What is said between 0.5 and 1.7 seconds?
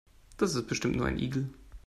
ist bestimmt nur ein Igel.